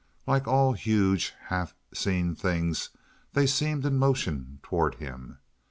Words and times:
Like 0.25 0.47
all 0.47 0.73
huge, 0.73 1.33
half 1.49 1.75
seen 1.93 2.33
things 2.33 2.89
they 3.33 3.45
seemed 3.45 3.85
in 3.85 3.99
motion 3.99 4.57
toward 4.63 4.95
him. 4.95 5.37